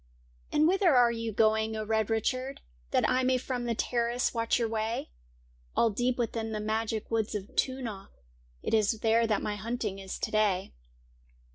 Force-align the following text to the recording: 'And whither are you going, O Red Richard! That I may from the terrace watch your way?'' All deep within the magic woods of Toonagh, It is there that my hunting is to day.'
'And 0.51 0.67
whither 0.67 0.95
are 0.95 1.11
you 1.11 1.31
going, 1.31 1.75
O 1.77 1.83
Red 1.85 2.09
Richard! 2.09 2.61
That 2.89 3.07
I 3.07 3.21
may 3.21 3.37
from 3.37 3.65
the 3.65 3.75
terrace 3.75 4.33
watch 4.33 4.57
your 4.57 4.67
way?'' 4.67 5.11
All 5.77 5.91
deep 5.91 6.17
within 6.17 6.53
the 6.53 6.59
magic 6.59 7.11
woods 7.11 7.35
of 7.35 7.55
Toonagh, 7.55 8.07
It 8.63 8.73
is 8.73 9.01
there 9.01 9.27
that 9.27 9.43
my 9.43 9.57
hunting 9.57 9.99
is 9.99 10.17
to 10.17 10.31
day.' 10.31 10.73